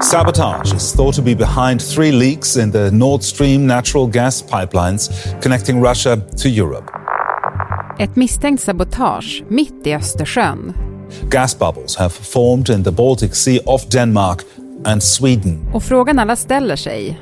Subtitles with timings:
[0.00, 5.10] Sabotage is thought to be behind three leaks in the Nord Stream natural gas pipelines
[5.42, 6.90] connecting Russia to Europe.
[7.98, 10.72] Ett misstänkt sabotage mitt i Östersjön.
[11.30, 14.42] Gas bubbles have formed in the Baltic Sea off Denmark
[14.84, 15.68] and Sweden.
[15.72, 17.20] Och frågan alla ställer sig,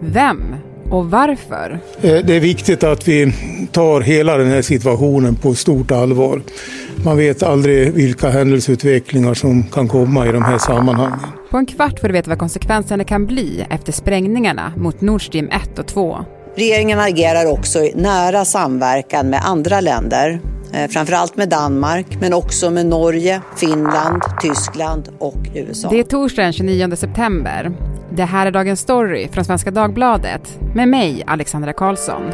[0.00, 0.56] vem
[0.90, 1.80] och varför?
[2.00, 3.32] Eh, det är viktigt att vi
[3.72, 6.42] tar hela den här situationen på stort allvar.
[7.04, 11.18] Man vet aldrig vilka händelseutvecklingar som kan komma i de här sammanhangen.
[11.50, 15.48] På en kvart får du veta vad konsekvenserna kan bli efter sprängningarna mot Nord Stream
[15.48, 16.24] 1 och 2.
[16.56, 20.40] Regeringen agerar också i nära samverkan med andra länder.
[20.72, 25.88] Eh, framförallt med Danmark, men också med Norge, Finland, Tyskland och USA.
[25.90, 27.72] Det är torsdag den 29 september.
[28.12, 32.30] Det här är Dagens Story från Svenska Dagbladet med mig, Alexandra Karlsson.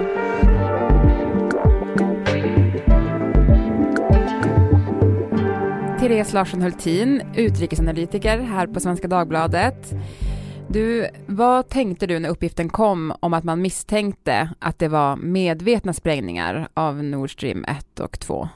[6.00, 9.92] Therese Larsson Hultin, utrikesanalytiker här på Svenska Dagbladet.
[10.68, 15.92] Du, vad tänkte du när uppgiften kom om att man misstänkte att det var medvetna
[15.92, 18.48] sprängningar av Nord Stream 1 och 2?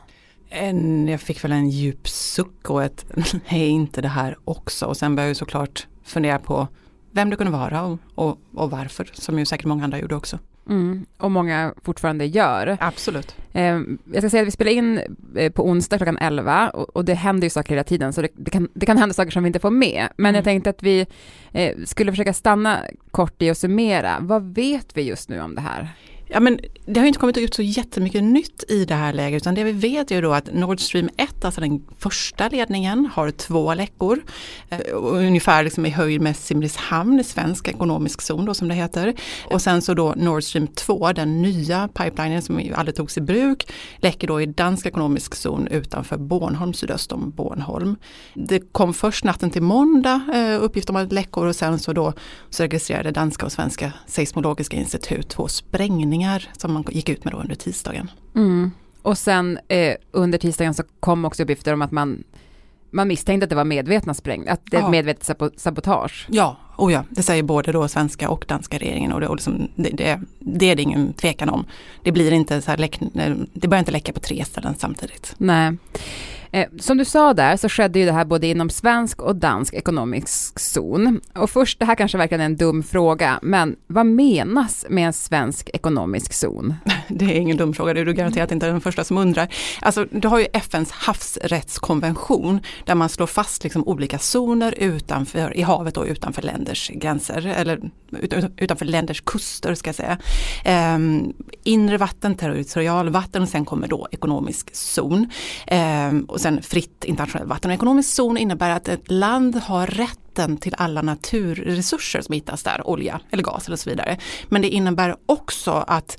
[0.49, 3.05] En, jag fick väl en djup suck och ett
[3.51, 6.69] nej inte det här också och sen började jag såklart fundera på
[7.11, 10.39] vem det kunde vara och, och, och varför som ju säkert många andra gjorde också.
[10.69, 12.77] Mm, och många fortfarande gör.
[12.81, 13.37] Absolut.
[13.53, 13.81] Eh,
[14.13, 15.01] jag ska säga att vi spelar in
[15.37, 18.29] eh, på onsdag klockan 11 och, och det händer ju saker hela tiden så det,
[18.37, 20.09] det, kan, det kan hända saker som vi inte får med.
[20.17, 20.35] Men mm.
[20.35, 21.07] jag tänkte att vi
[21.53, 22.79] eh, skulle försöka stanna
[23.11, 24.17] kort i och summera.
[24.21, 25.89] Vad vet vi just nu om det här?
[26.31, 29.55] Ja, men det har inte kommit ut så jättemycket nytt i det här läget utan
[29.55, 33.75] det vi vet är då att Nord Stream 1, alltså den första ledningen, har två
[33.75, 34.23] läckor.
[34.69, 39.15] Eh, ungefär liksom i höjd med Simrishamn, svensk ekonomisk zon då som det heter.
[39.51, 43.73] Och sen så då Nord Stream 2, den nya pipelinen som aldrig togs i bruk,
[43.97, 47.97] läcker då i dansk ekonomisk zon utanför Bornholm, sydöst om Bornholm.
[48.35, 52.13] Det kom först natten till måndag eh, uppgift om läckor och sen så då
[52.51, 57.33] så registrerade danska och svenska seismologiska institut två sprängningar sprängningar som man gick ut med
[57.33, 58.11] då under tisdagen.
[58.35, 58.71] Mm.
[59.03, 62.25] Och sen eh, under tisdagen så kom också uppgifter om att man
[62.91, 64.91] man misstänkte att det var medvetna sprängningar, att det är ja.
[64.91, 66.27] medvetet sabotage.
[66.31, 69.69] Ja, oh ja, det säger både då svenska och danska regeringen och, det, och liksom,
[69.75, 71.65] det, det, det, är det ingen tvekan om.
[72.03, 73.01] Det blir inte så här, läck,
[73.53, 75.35] det börjar inte läcka på tre ställen samtidigt.
[75.39, 75.77] Nej.
[76.59, 79.75] Eh, som du sa där så skedde ju det här både inom svensk och dansk
[79.75, 81.21] ekonomisk zon.
[81.35, 85.71] Och först, det här kanske verkar en dum fråga, men vad menas med en svensk
[85.73, 86.75] ekonomisk zon?
[87.09, 89.49] Det är ingen dum fråga, det är du garanterat inte den första som undrar.
[89.81, 95.63] Alltså, du har ju FNs havsrättskonvention där man slår fast liksom olika zoner utanför, i
[95.63, 97.81] havet och utanför länders gränser, eller
[98.57, 100.19] utanför länders kuster ska jag säga.
[100.95, 101.33] Um,
[101.65, 105.31] inre vatten, territorialvatten och sen kommer då ekonomisk zon.
[106.11, 107.71] Um, och sen fritt internationellt vatten.
[107.71, 112.89] Och ekonomisk zon innebär att ett land har rätten till alla naturresurser som hittas där,
[112.89, 114.19] olja eller gas eller så vidare.
[114.49, 116.19] Men det innebär också att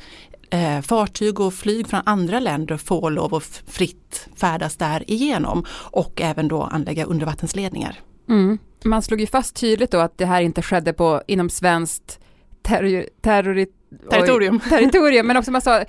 [0.50, 6.22] eh, fartyg och flyg från andra länder får lov att fritt färdas där igenom och
[6.22, 8.00] även då anlägga undervattensledningar.
[8.29, 8.57] Mm.
[8.84, 12.19] Man slog ju fast tydligt då att det här inte skedde på, inom svenskt
[12.61, 13.66] terror, terror,
[14.09, 14.61] territorium.
[14.63, 15.83] Oj, territorium, men också man sa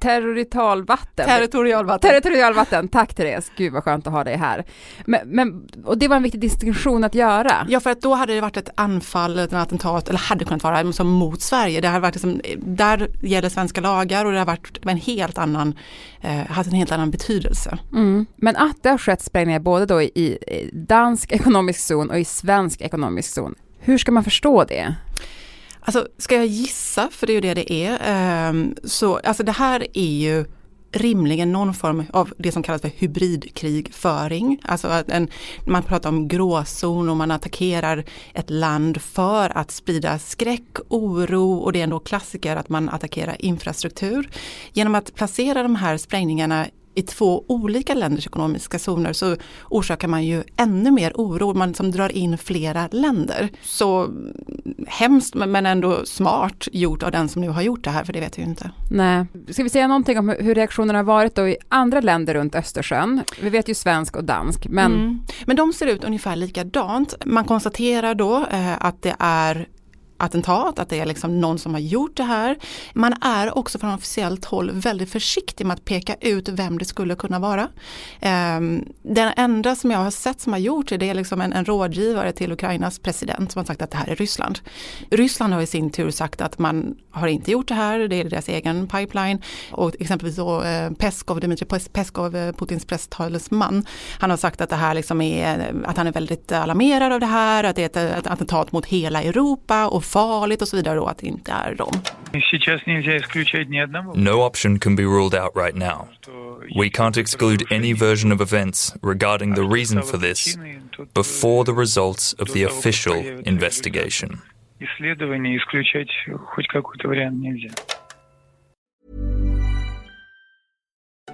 [0.00, 1.26] territorialvatten.
[1.26, 2.10] Territorialvatten.
[2.10, 4.64] Territorialvatten, tack Therese, gud vad skönt att ha dig här.
[5.06, 7.66] Men, men, och det var en viktig distinktion att göra.
[7.68, 10.92] Ja för att då hade det varit ett anfall, ett attentat, eller hade kunnat vara
[10.92, 11.80] som mot Sverige.
[11.80, 15.74] Det hade varit liksom, där gäller svenska lagar och det har varit en helt annan,
[16.20, 17.78] eh, haft en helt annan betydelse.
[17.92, 18.26] Mm.
[18.36, 20.38] Men att det har skett sprängningar både då i
[20.72, 24.94] dansk ekonomisk zon och i svensk ekonomisk zon, hur ska man förstå det?
[25.88, 29.52] Alltså ska jag gissa, för det är ju det det är, ehm, så alltså det
[29.52, 30.44] här är ju
[30.92, 34.60] rimligen någon form av det som kallas för hybridkrigföring.
[34.64, 35.28] Alltså att en,
[35.66, 38.04] man pratar om gråzon och man attackerar
[38.34, 43.36] ett land för att sprida skräck, oro och det är ändå klassiker att man attackerar
[43.38, 44.30] infrastruktur.
[44.72, 46.66] Genom att placera de här sprängningarna
[46.98, 49.36] i två olika länders ekonomiska zoner så
[49.68, 51.54] orsakar man ju ännu mer oro.
[51.54, 53.48] Man som drar in flera länder.
[53.62, 54.08] Så
[54.86, 58.20] hemskt men ändå smart gjort av den som nu har gjort det här för det
[58.20, 58.70] vet vi ju inte.
[58.90, 59.26] Nej.
[59.48, 63.22] Ska vi säga någonting om hur reaktionerna har varit då i andra länder runt Östersjön?
[63.42, 64.92] Vi vet ju svensk och dansk men...
[64.92, 65.20] Mm.
[65.46, 67.14] Men de ser ut ungefär likadant.
[67.26, 69.68] Man konstaterar då eh, att det är
[70.18, 72.58] attentat, att det är liksom någon som har gjort det här.
[72.92, 77.14] Man är också från officiellt håll väldigt försiktig med att peka ut vem det skulle
[77.14, 77.68] kunna vara.
[78.20, 81.52] Ehm, den enda som jag har sett som har gjort det, det är liksom en,
[81.52, 84.58] en rådgivare till Ukrainas president som har sagt att det här är Ryssland.
[85.10, 88.24] Ryssland har i sin tur sagt att man har inte gjort det här, det är
[88.24, 89.42] deras egen pipeline.
[89.72, 93.86] Och exempelvis då eh, Peskov, Dmitrij Peskov, eh, Putins presstalesman,
[94.18, 97.26] han har sagt att det här liksom är, att han är väldigt alarmerad av det
[97.26, 101.10] här, att det är ett attentat mot hela Europa och farligt och så vidare och
[101.10, 101.92] att det inte är dem.
[104.14, 106.08] No option can be ruled out right now.
[106.76, 110.58] We can't exclude any version of events regarding the reason for this
[111.14, 114.40] before the results of the official investigation.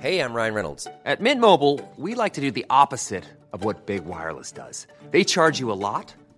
[0.01, 0.87] Hey, I'm Ryan Reynolds.
[1.05, 4.87] At Mint Mobile, we like to do the opposite of what Big Wireless does.
[5.11, 6.15] They charge you a lot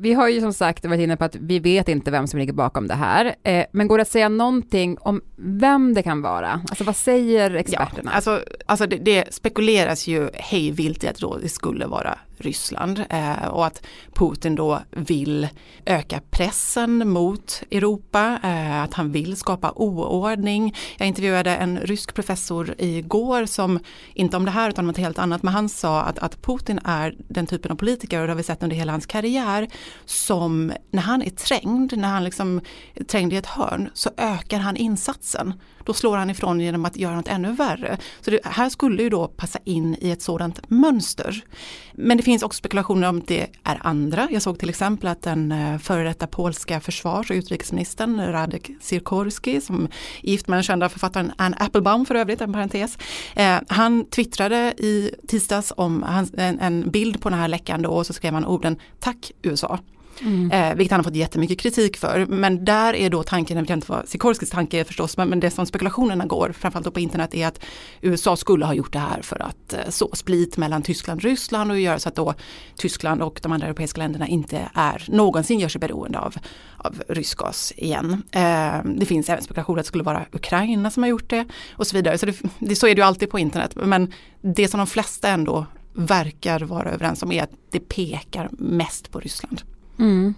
[0.00, 2.52] Vi har ju som sagt varit inne på att vi vet inte vem som ligger
[2.52, 6.60] bakom det här, eh, men går det att säga någonting om vem det kan vara?
[6.68, 8.10] Alltså vad säger experterna?
[8.10, 13.04] Ja, alltså, alltså det, det spekuleras ju hej vilt i att det skulle vara Ryssland
[13.10, 15.48] eh, och att Putin då vill
[15.86, 20.74] öka pressen mot Europa, eh, att han vill skapa oordning.
[20.98, 23.80] Jag intervjuade en rysk professor igår som,
[24.14, 26.80] inte om det här utan om något helt annat, men han sa att, att Putin
[26.84, 29.68] är den typen av politiker och det har vi sett under hela hans karriär
[30.04, 32.60] som när han är trängd, när han liksom
[32.94, 35.54] är trängd i ett hörn så ökar han insatsen
[35.88, 37.98] då slår han ifrån genom att göra något ännu värre.
[38.20, 41.44] Så det här skulle ju då passa in i ett sådant mönster.
[41.92, 44.28] Men det finns också spekulationer om det är andra.
[44.30, 49.60] Jag såg till exempel att den eh, före detta polska försvars och utrikesministern Radek Sikorski
[49.60, 49.90] som är
[50.22, 52.98] gift med den kända författaren Anne Applebaum för övrigt, en parentes.
[53.34, 56.04] Eh, han twittrade i tisdags om
[56.36, 59.78] en, en bild på den här läckan då och så skrev han orden Tack USA.
[60.22, 60.50] Mm.
[60.50, 62.26] Eh, vilket han har fått jättemycket kritik för.
[62.26, 65.40] Men där är då tanken, jag vet inte vad Sikorskis tanke är förstås, men, men
[65.40, 67.64] det som spekulationerna går, framförallt på internet, är att
[68.00, 71.70] USA skulle ha gjort det här för att eh, så split mellan Tyskland och Ryssland
[71.70, 72.34] och göra så att då
[72.76, 76.34] Tyskland och de andra europeiska länderna inte är någonsin gör sig beroende av,
[76.76, 78.22] av rysk gas igen.
[78.30, 81.86] Eh, det finns även spekulationer att det skulle vara Ukraina som har gjort det och
[81.86, 82.18] så vidare.
[82.18, 83.72] Så, det, det, så är det ju alltid på internet.
[83.74, 89.10] Men det som de flesta ändå verkar vara överens om är att det pekar mest
[89.10, 89.62] på Ryssland.
[89.98, 90.34] Mm.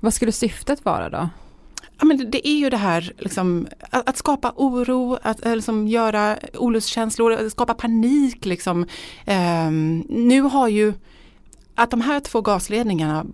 [0.00, 1.28] Vad skulle syftet vara då?
[1.98, 5.88] Ja, men det är ju det här liksom, att, att, skapa oro, att eh, liksom,
[5.88, 8.44] göra olustkänslor, skapa panik.
[8.44, 8.86] Liksom.
[9.24, 9.70] Eh,
[10.08, 10.94] nu har ju
[11.74, 13.26] att de här två gasledningarna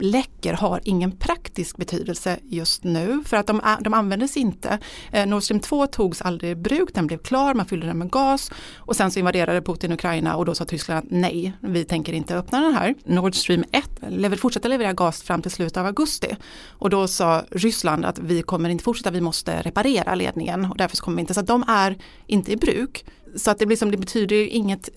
[0.00, 4.78] läcker har ingen praktisk betydelse just nu för att de, de användes inte.
[5.12, 8.10] Eh, Nord Stream 2 togs aldrig i bruk, den blev klar, man fyllde den med
[8.10, 12.36] gas och sen så invaderade Putin Ukraina och då sa Tyskland nej, vi tänker inte
[12.36, 12.94] öppna den här.
[13.04, 16.36] Nord Stream 1 lever, fortsätter leverera gas fram till slutet av augusti
[16.68, 20.96] och då sa Ryssland att vi kommer inte fortsätta, vi måste reparera ledningen och därför
[20.96, 23.04] kommer vi inte, så de är inte i bruk.
[23.36, 24.88] Så att det, blir som, det betyder inget,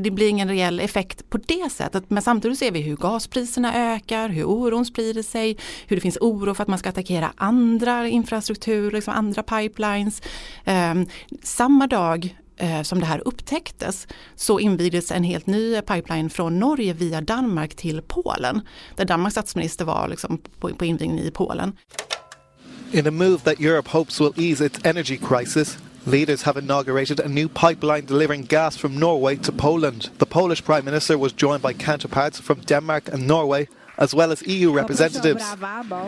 [0.00, 2.04] det blir ingen reell effekt på det sättet.
[2.08, 5.56] Men samtidigt ser vi hur gaspriserna ökar, hur oron sprider sig,
[5.86, 10.22] hur det finns oro för att man ska attackera andra infrastrukturer, liksom andra pipelines.
[10.66, 11.06] Um,
[11.42, 16.92] samma dag eh, som det här upptäcktes så invigdes en helt ny pipeline från Norge
[16.92, 18.60] via Danmark till Polen.
[18.96, 21.72] Där Danmarks statsminister var liksom på, på invigning i Polen.
[22.92, 27.28] In a move that Europe hopes will ease its energy crisis, Leaders have inaugurated a
[27.28, 30.10] new pipeline delivering gas from Norway to Poland.
[30.18, 33.68] The Polish Prime Minister was joined by counterparts from Denmark and Norway,
[33.98, 35.44] as well as EU representatives.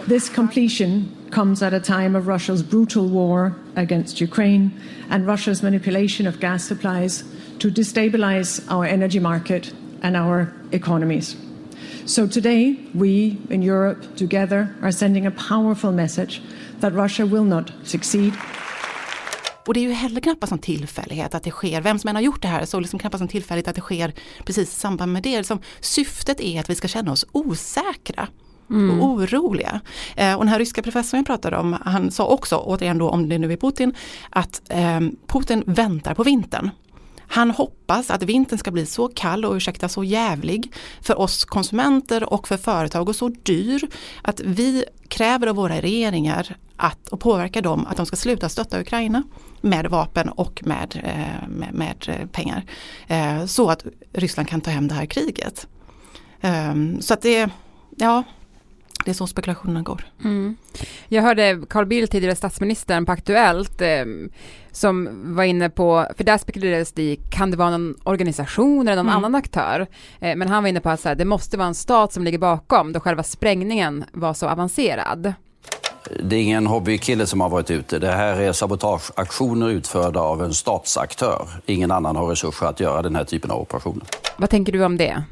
[0.08, 4.72] This completion comes at a time of Russia's brutal war against Ukraine
[5.10, 7.22] and Russia's manipulation of gas supplies
[7.60, 9.72] to destabilize our energy market
[10.02, 11.36] and our economies.
[12.04, 16.42] So today, we in Europe together are sending a powerful message
[16.80, 18.34] that Russia will not succeed.
[19.66, 22.23] Och det är ju heller knappast en tillfällighet att det sker, vem som än har
[22.23, 24.12] gjort det här, så liksom knappast en tillfällighet att det sker
[24.44, 25.38] precis i samband med det.
[25.38, 28.28] Liksom, syftet är att vi ska känna oss osäkra.
[28.71, 29.00] Mm.
[29.00, 29.80] och oroliga.
[30.16, 33.28] Eh, och den här ryska professorn jag pratade om, han sa också, återigen då om
[33.28, 33.94] det nu är Putin,
[34.30, 36.71] att eh, Putin väntar på vintern.
[37.28, 42.32] Han hoppas att vintern ska bli så kall och ursäkta så jävlig för oss konsumenter
[42.32, 43.88] och för företag och så dyr
[44.22, 48.80] att vi kräver av våra regeringar att, och påverkar dem att de ska sluta stötta
[48.80, 49.22] Ukraina
[49.60, 52.64] med vapen och med, eh, med, med pengar.
[53.06, 55.66] Eh, så att Ryssland kan ta hem det här kriget.
[56.40, 57.50] Ehm, så att det,
[57.96, 58.22] ja,
[59.04, 60.04] det är så spekulationerna går.
[60.25, 60.56] Mm.
[61.08, 64.04] Jag hörde Carl Bildt, tidigare statsministern, på Aktuellt eh,
[64.73, 69.02] som var inne på, för där spekulerades det i, kan det vara någon organisation eller
[69.02, 69.16] någon mm.
[69.16, 69.87] annan aktör?
[70.20, 72.25] Eh, men han var inne på att så här, det måste vara en stat som
[72.25, 75.34] ligger bakom då själva sprängningen var så avancerad.
[76.23, 77.99] Det är ingen hobbykille som har varit ute.
[77.99, 81.49] Det här är sabotageaktioner utförda av en statsaktör.
[81.66, 84.04] Ingen annan har resurser att göra den här typen av operationer.
[84.37, 85.25] Vad tänker du om det?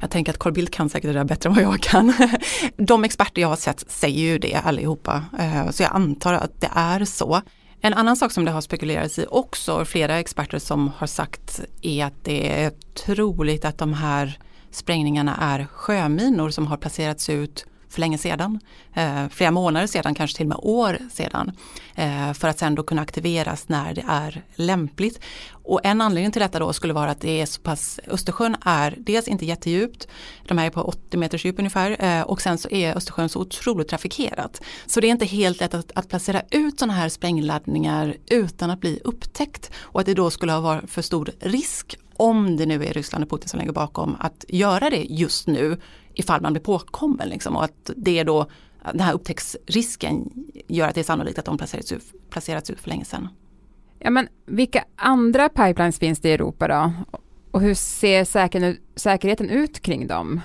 [0.00, 2.12] Jag tänker att Carl Bildt kan säkert det där bättre än vad jag kan.
[2.76, 5.24] De experter jag har sett säger ju det allihopa.
[5.38, 7.42] Eh, så jag antar att det är så.
[7.80, 12.04] En annan sak som det har spekulerats i också, flera experter som har sagt är
[12.04, 14.38] att det är troligt att de här
[14.70, 18.60] sprängningarna är sjöminor som har placerats ut för länge sedan.
[18.94, 21.52] Eh, flera månader sedan, kanske till och med år sedan.
[21.94, 25.20] Eh, för att sen då kunna aktiveras när det är lämpligt.
[25.50, 28.94] Och en anledning till detta då skulle vara att det är så pass, Östersjön är
[28.98, 30.08] dels inte jättedjupt,
[30.48, 33.40] de här är på 80 meters djup ungefär eh, och sen så är Östersjön så
[33.40, 34.62] otroligt trafikerat.
[34.86, 38.80] Så det är inte helt lätt att, att placera ut sådana här sprängladdningar utan att
[38.80, 42.84] bli upptäckt och att det då skulle ha varit för stor risk om det nu
[42.84, 45.80] är Ryssland och Putin som ligger bakom att göra det just nu
[46.16, 47.28] ifall man blir påkommen.
[47.28, 48.46] Liksom, och att det är då,
[48.92, 52.88] den här upptäcktsrisken gör att det är sannolikt att de placerats ut, placerats ut för
[52.88, 53.28] länge sedan.
[53.98, 56.92] Ja, men vilka andra pipelines finns det i Europa då?
[57.50, 58.24] Och hur ser
[58.98, 60.40] säkerheten ut kring dem?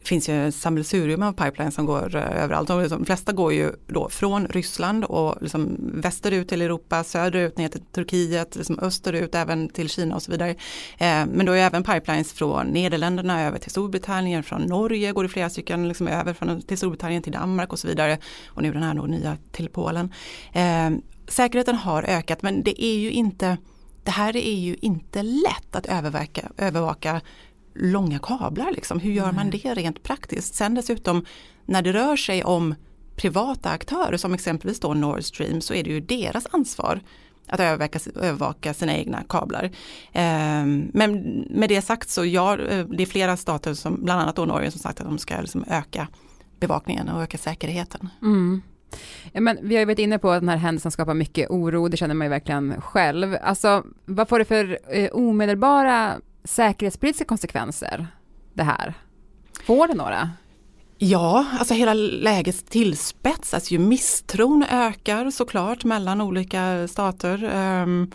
[0.00, 2.68] Det finns ju ett sammelsurium av pipelines som går eh, överallt.
[2.68, 7.80] De flesta går ju då från Ryssland och liksom västerut till Europa, söderut ner till
[7.80, 10.50] Turkiet, liksom österut även till Kina och så vidare.
[10.98, 15.28] Eh, men då är även pipelines från Nederländerna över till Storbritannien, från Norge går det
[15.28, 18.18] flera stycken liksom över från, till Storbritannien till Danmark och så vidare.
[18.46, 20.12] Och nu den här då nya till Polen.
[20.52, 20.90] Eh,
[21.28, 23.56] säkerheten har ökat men det är ju inte
[24.04, 27.20] det här är ju inte lätt att övervaka, övervaka
[27.74, 28.72] långa kablar.
[28.72, 29.00] Liksom.
[29.00, 30.54] Hur gör man det rent praktiskt?
[30.54, 31.24] Sen dessutom
[31.64, 32.74] när det rör sig om
[33.16, 37.00] privata aktörer som exempelvis då Nord Stream så är det ju deras ansvar
[37.46, 39.64] att övervaka, övervaka sina egna kablar.
[40.12, 44.36] Eh, men med det sagt så ja, eh, det är flera stater som bland annat
[44.36, 46.08] då Norge som sagt att de ska liksom öka
[46.60, 48.08] bevakningen och öka säkerheten.
[48.22, 48.62] Mm.
[49.32, 51.96] Men vi har ju varit inne på att den här händelsen skapar mycket oro, det
[51.96, 53.36] känner man ju verkligen själv.
[53.42, 58.06] Alltså, vad får det för eh, omedelbara säkerhetspolitiska konsekvenser
[58.54, 58.94] det här?
[59.66, 60.30] Får det några?
[60.98, 63.78] Ja, alltså hela läget tillspetsas ju.
[63.78, 67.50] Misstron ökar såklart mellan olika stater.
[67.54, 68.10] Ehm,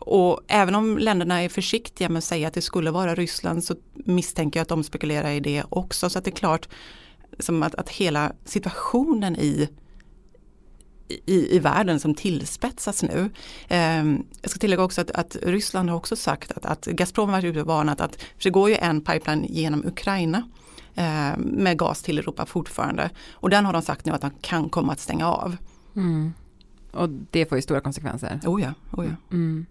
[0.00, 3.74] och även om länderna är försiktiga med att säga att det skulle vara Ryssland så
[3.94, 6.10] misstänker jag att de spekulerar i det också.
[6.10, 6.68] Så att det är klart
[7.38, 9.68] som att, att hela situationen i
[11.08, 13.30] i, i världen som tillspetsas nu.
[13.68, 14.04] Eh,
[14.42, 17.66] jag ska tillägga också att, att, Ryssland har också sagt att, att Gazprom har varit
[17.66, 20.48] varnat att det går ju en pipeline genom Ukraina
[20.94, 23.10] eh, med gas till Europa fortfarande.
[23.32, 25.56] Och den har de sagt nu att de kan komma att stänga av.
[25.96, 26.32] Mm.
[26.92, 28.40] Och det får ju stora konsekvenser.
[28.46, 29.36] Oh ja, oh ja.
[29.36, 29.66] Mm.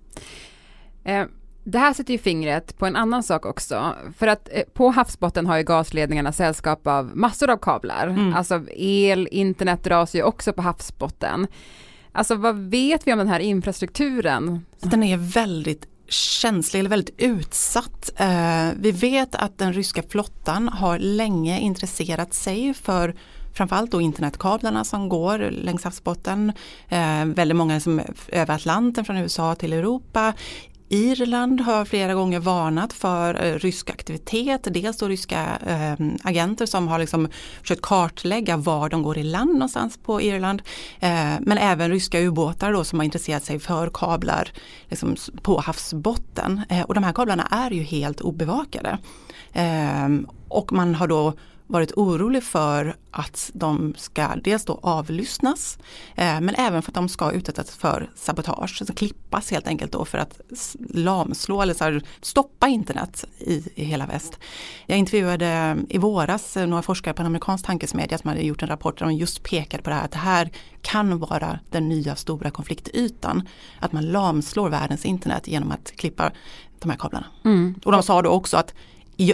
[1.04, 1.26] Eh,
[1.64, 5.46] det här sätter ju fingret på en annan sak också, för att eh, på havsbotten
[5.46, 8.34] har ju gasledningarna sällskap av massor av kablar, mm.
[8.34, 11.48] alltså el, internet dras ju också på havsbotten.
[12.12, 14.66] Alltså vad vet vi om den här infrastrukturen?
[14.80, 18.12] Den är väldigt känslig eller väldigt utsatt.
[18.18, 23.16] Eh, vi vet att den ryska flottan har länge intresserat sig för
[23.54, 26.54] framförallt då internetkablarna som går längs havsbotten.
[26.90, 30.34] Eh, väldigt många som över Atlanten från USA till Europa.
[30.94, 34.68] Irland har flera gånger varnat för eh, rysk aktivitet.
[34.72, 37.28] Dels då ryska eh, agenter som har liksom
[37.62, 40.62] försökt kartlägga var de går i land någonstans på Irland.
[41.00, 44.52] Eh, men även ryska ubåtar då som har intresserat sig för kablar
[44.90, 46.62] liksom, på havsbotten.
[46.70, 48.98] Eh, och de här kablarna är ju helt obevakade.
[49.54, 50.10] Eh,
[50.48, 51.34] och man har då
[51.74, 55.78] varit orolig för att de ska dels då avlyssnas
[56.16, 60.06] eh, men även för att de ska utsättas för sabotage, alltså klippas helt enkelt då
[60.06, 60.40] för att
[60.90, 64.40] lamslå eller så här, stoppa internet i, i hela väst.
[64.86, 69.00] Jag intervjuade i våras några forskare på en amerikansk tankesmedja som hade gjort en rapport
[69.00, 70.52] där de just pekade på det här att det här
[70.82, 73.48] kan vara den nya stora konfliktytan.
[73.80, 76.32] Att man lamslår världens internet genom att klippa
[76.80, 77.26] de här kablarna.
[77.46, 77.76] Mm.
[77.86, 78.74] Och de sa då också att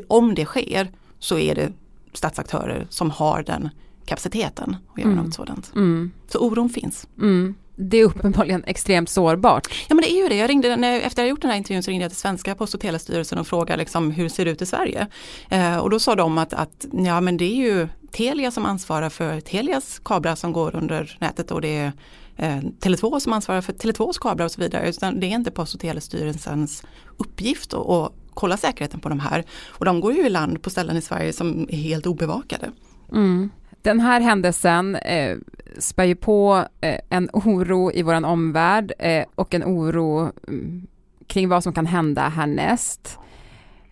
[0.07, 1.71] om det sker så är det
[2.13, 3.69] statsaktörer som har den
[4.09, 5.25] kapaciteten att göra mm.
[5.25, 5.71] något sådant.
[5.75, 6.11] Mm.
[6.27, 7.07] Så oron finns.
[7.17, 7.55] Mm.
[7.75, 9.67] det är uppenbarligen extremt sårbart.
[9.89, 10.35] Ja men det är ju det.
[10.35, 12.55] Jag ringde, när, efter att jag gjort den här intervjun så ringde jag till svenska
[12.55, 15.07] Post och telestyrelsen och frågade liksom, hur ser det ut i Sverige?
[15.49, 19.09] Eh, och då sa de att, att ja men det är ju Telia som ansvarar
[19.09, 21.91] för Telias kablar som går under nätet och det är
[22.35, 24.89] eh, Tele2 som ansvarar för Tele2s kablar och så vidare.
[24.89, 26.83] Utan det är inte Post och telestyrelsens
[27.17, 29.43] uppgift att kolla säkerheten på de här.
[29.67, 32.71] Och de går ju i land på ställen i Sverige som är helt obevakade.
[33.11, 33.49] Mm.
[33.81, 35.37] Den här händelsen eh,
[35.77, 40.87] spär ju på eh, en oro i vår omvärld eh, och en oro mm,
[41.27, 43.19] kring vad som kan hända härnäst.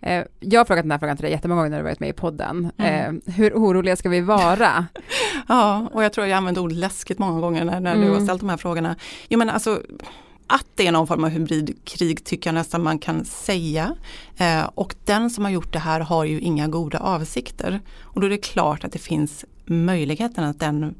[0.01, 2.09] Eh, jag har frågat den här frågan till dig jättemånga gånger när du varit med
[2.09, 2.71] i podden.
[2.77, 3.21] Mm.
[3.25, 4.85] Eh, hur oroliga ska vi vara?
[5.47, 8.07] ja, och jag tror jag använt ordet läskigt många gånger när, när mm.
[8.07, 8.95] du har ställt de här frågorna.
[9.29, 9.81] Jo men alltså
[10.47, 13.95] att det är någon form av hybridkrig tycker jag nästan man kan säga.
[14.37, 17.81] Eh, och den som har gjort det här har ju inga goda avsikter.
[18.01, 20.95] Och då är det klart att det finns möjligheten att den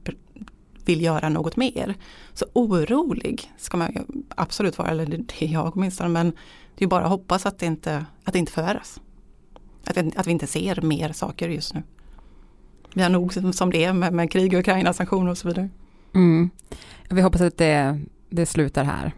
[0.86, 1.96] vill göra något mer.
[2.34, 6.34] Så orolig ska man absolut vara, eller det är jag åtminstone, men
[6.76, 9.02] det är bara att hoppas att det inte, att det inte förvärras.
[9.84, 11.84] Att, att vi inte ser mer saker just nu.
[12.94, 15.70] Vi har nog som det är med, med krig i Ukraina, sanktioner och så vidare.
[16.16, 16.50] Mm.
[17.10, 19.14] Vi hoppas att det, det slutar här.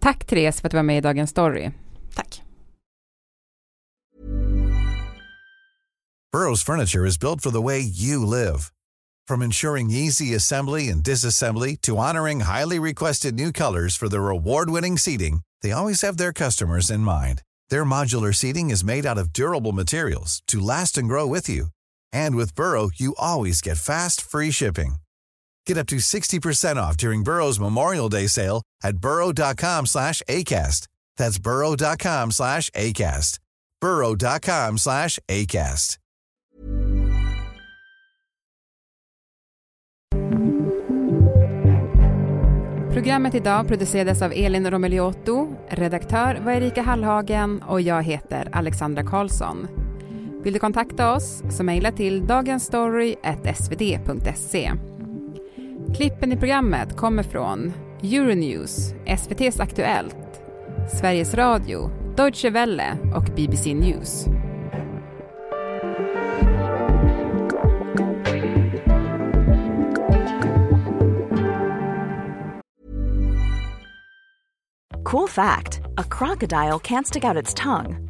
[0.00, 1.70] Tack Therese för att du var med i Dagens Story.
[2.14, 2.42] Tack.
[6.32, 8.70] Burrows furniture is built for the way you live.
[9.28, 14.98] From ensuring easy assembly and disassembly to honoring highly requested new colors for their award-winning
[14.98, 17.42] seating, they always have their customers in mind.
[17.68, 21.66] Their modular seating is made out of durable materials to last and grow with you.
[22.12, 24.94] And with Burrow, you always get fast, free shipping.
[25.70, 30.86] Get up to 60% off during Burrow's Memorial Day sale at burrow.com slash ACAST.
[31.16, 33.38] That's burrow.com slash ACAST.
[33.80, 35.96] burrow.com slash ACAST.
[42.92, 49.68] Programmet idag producerades av Elin Romeliotto, redaktör var Erika Hallhagen och jag heter Alexandra Karlsson.
[50.42, 54.89] Vill du kontakta oss så mejla till dagensstory.svd.se.
[55.96, 60.42] Klippen i programmet kommer från Euronews, SVTs Aktuellt,
[61.00, 64.26] Sveriges Radio, Deutsche Welle och BBC News.
[75.04, 78.09] Cool fact a crocodile can't stick out its tongue.